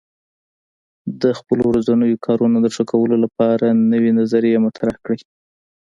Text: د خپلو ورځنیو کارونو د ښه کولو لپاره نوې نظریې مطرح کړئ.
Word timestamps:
د 1.21 1.23
خپلو 1.39 1.63
ورځنیو 1.71 2.21
کارونو 2.25 2.57
د 2.61 2.67
ښه 2.75 2.83
کولو 2.91 3.15
لپاره 3.23 3.67
نوې 3.91 4.11
نظریې 4.19 4.57
مطرح 4.65 4.95
کړئ. 5.03 5.19